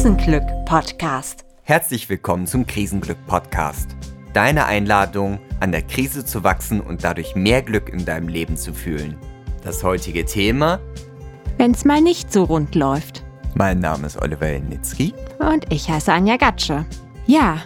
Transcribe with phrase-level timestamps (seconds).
[0.00, 1.44] Krisenglück Podcast.
[1.62, 3.94] Herzlich willkommen zum Krisenglück Podcast.
[4.32, 8.72] Deine Einladung, an der Krise zu wachsen und dadurch mehr Glück in deinem Leben zu
[8.72, 9.18] fühlen.
[9.62, 10.80] Das heutige Thema?
[11.58, 13.22] Wenn es mal nicht so rund läuft.
[13.54, 15.12] Mein Name ist Oliver Nitzki.
[15.38, 16.86] Und ich heiße Anja Gatsche.
[17.26, 17.58] Ja,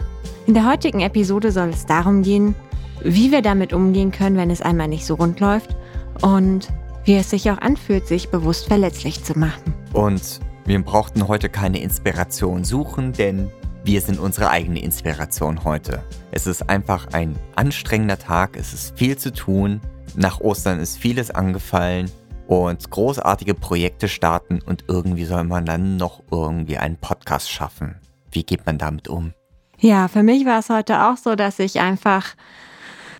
[0.48, 2.56] in der heutigen Episode soll es darum gehen,
[3.04, 5.76] wie wir damit umgehen können, wenn es einmal nicht so rund läuft
[6.20, 6.66] und
[7.04, 9.72] wie es sich auch anfühlt, sich bewusst verletzlich zu machen.
[9.92, 13.50] Und wir brauchten heute keine Inspiration suchen, denn
[13.84, 16.02] wir sind unsere eigene Inspiration heute.
[16.30, 19.82] Es ist einfach ein anstrengender Tag, es ist viel zu tun.
[20.16, 22.10] Nach Ostern ist vieles angefallen
[22.46, 27.96] und großartige Projekte starten und irgendwie soll man dann noch irgendwie einen Podcast schaffen.
[28.30, 29.34] Wie geht man damit um?
[29.78, 32.36] Ja, für mich war es heute auch so, dass ich einfach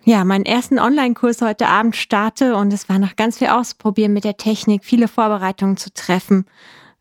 [0.05, 4.25] ja, meinen ersten Online-Kurs heute Abend starte und es war noch ganz viel ausprobieren mit
[4.25, 6.47] der Technik, viele Vorbereitungen zu treffen.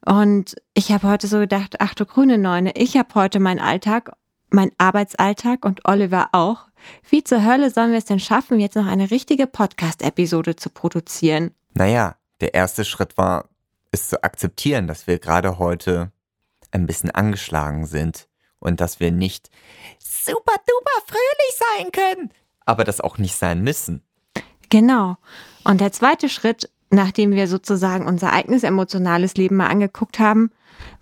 [0.05, 4.11] Und ich habe heute so gedacht, ach du grüne Neune, ich habe heute meinen Alltag,
[4.49, 6.67] meinen Arbeitsalltag und Oliver auch.
[7.09, 11.51] Wie zur Hölle sollen wir es denn schaffen, jetzt noch eine richtige Podcast-Episode zu produzieren?
[11.73, 13.47] Naja, der erste Schritt war,
[13.91, 16.11] es zu akzeptieren, dass wir gerade heute
[16.71, 18.27] ein bisschen angeschlagen sind
[18.59, 19.49] und dass wir nicht
[19.99, 22.31] super duper fröhlich sein können,
[22.65, 24.03] aber das auch nicht sein müssen.
[24.69, 25.17] Genau.
[25.63, 30.51] Und der zweite Schritt nachdem wir sozusagen unser eigenes emotionales Leben mal angeguckt haben,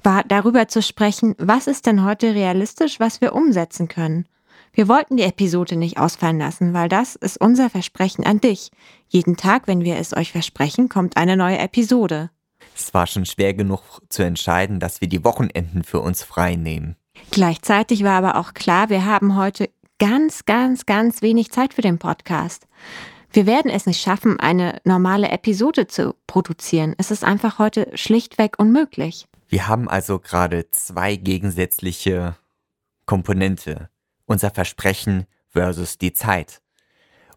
[0.04, 4.26] war darüber zu sprechen, was ist denn heute realistisch, was wir umsetzen können.
[4.74, 8.72] Wir wollten die Episode nicht ausfallen lassen, weil das ist unser Versprechen an dich.
[9.10, 12.30] Jeden Tag, wenn wir es euch versprechen, kommt eine neue Episode.
[12.76, 16.96] Es war schon schwer genug zu entscheiden, dass wir die Wochenenden für uns frei nehmen.
[17.32, 22.00] Gleichzeitig war aber auch klar, wir haben heute ganz, ganz, ganz wenig Zeit für den
[22.00, 22.68] Podcast.
[23.34, 26.96] Wir werden es nicht schaffen, eine normale Episode zu produzieren.
[26.98, 29.26] Es ist einfach heute schlichtweg unmöglich.
[29.48, 32.36] Wir haben also gerade zwei gegensätzliche
[33.06, 33.90] Komponente.
[34.26, 36.62] Unser Versprechen versus die Zeit.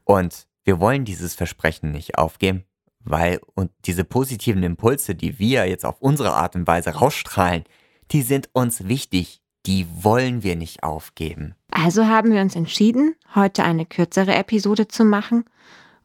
[0.02, 2.64] Und wir wollen dieses Versprechen nicht aufgeben,
[3.00, 7.64] weil und diese positiven Impulse, die wir jetzt auf unsere Art und Weise rausstrahlen,
[8.10, 9.42] die sind uns wichtig.
[9.66, 11.54] Die wollen wir nicht aufgeben.
[11.70, 15.44] Also haben wir uns entschieden, heute eine kürzere Episode zu machen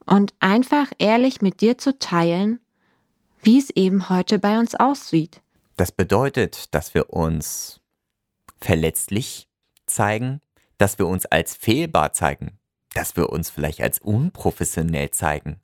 [0.10, 2.60] und einfach ehrlich mit dir zu teilen,
[3.42, 5.42] wie es eben heute bei uns aussieht.
[5.78, 7.80] Das bedeutet, dass wir uns
[8.60, 9.48] verletzlich
[9.86, 10.42] zeigen,
[10.78, 12.58] dass wir uns als fehlbar zeigen,
[12.94, 15.62] dass wir uns vielleicht als unprofessionell zeigen.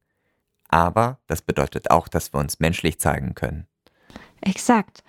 [0.70, 3.68] Aber das bedeutet auch, dass wir uns menschlich zeigen können.
[4.42, 5.04] Exakt.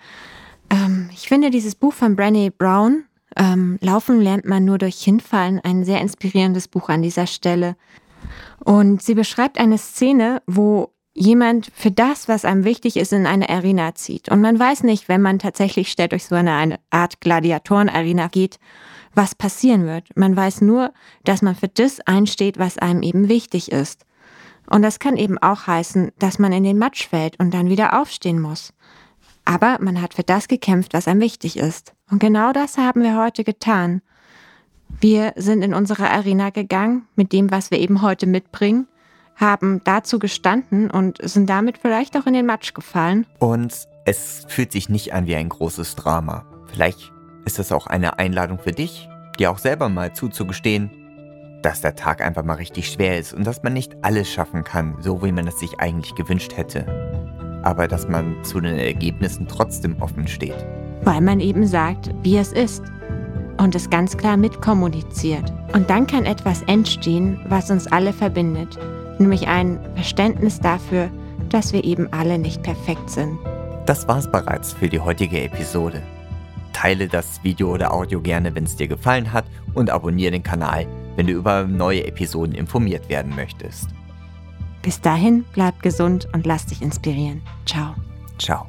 [0.69, 3.05] Ähm, ich finde dieses Buch von Brené Brown,
[3.35, 7.75] ähm, Laufen lernt man nur durch Hinfallen, ein sehr inspirierendes Buch an dieser Stelle.
[8.59, 13.49] Und sie beschreibt eine Szene, wo jemand für das, was einem wichtig ist, in eine
[13.49, 14.29] Arena zieht.
[14.29, 18.59] Und man weiß nicht, wenn man tatsächlich stellt durch so eine, eine Art Gladiatoren-Arena geht,
[19.15, 20.15] was passieren wird.
[20.15, 24.05] Man weiß nur, dass man für das einsteht, was einem eben wichtig ist.
[24.69, 27.99] Und das kann eben auch heißen, dass man in den Matsch fällt und dann wieder
[27.99, 28.73] aufstehen muss.
[29.43, 31.93] Aber man hat für das gekämpft, was einem wichtig ist.
[32.11, 34.01] Und genau das haben wir heute getan.
[34.99, 38.87] Wir sind in unsere Arena gegangen mit dem, was wir eben heute mitbringen,
[39.35, 43.27] haben dazu gestanden und sind damit vielleicht auch in den Matsch gefallen.
[43.39, 46.45] Und es fühlt sich nicht an wie ein großes Drama.
[46.65, 47.11] Vielleicht
[47.45, 50.89] ist das auch eine Einladung für dich, dir auch selber mal zuzugestehen,
[51.61, 54.95] dass der Tag einfach mal richtig schwer ist und dass man nicht alles schaffen kann,
[55.01, 56.85] so wie man es sich eigentlich gewünscht hätte.
[57.63, 60.65] Aber dass man zu den Ergebnissen trotzdem offen steht.
[61.03, 62.83] Weil man eben sagt, wie es ist
[63.57, 65.51] und es ganz klar mitkommuniziert.
[65.73, 68.77] Und dann kann etwas entstehen, was uns alle verbindet,
[69.19, 71.09] nämlich ein Verständnis dafür,
[71.49, 73.37] dass wir eben alle nicht perfekt sind.
[73.85, 76.01] Das war's bereits für die heutige Episode.
[76.73, 80.85] Teile das Video oder Audio gerne, wenn es dir gefallen hat und abonniere den Kanal,
[81.15, 83.89] wenn du über neue Episoden informiert werden möchtest.
[84.81, 87.41] Bis dahin, bleib gesund und lass dich inspirieren.
[87.65, 87.95] Ciao.
[88.37, 88.67] Ciao.